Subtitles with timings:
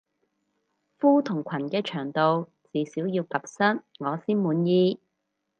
[0.99, 4.99] 褲同裙嘅長度至少要及膝我先滿意